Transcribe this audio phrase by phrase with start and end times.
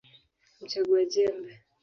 [0.61, 1.51] Mchagua jembe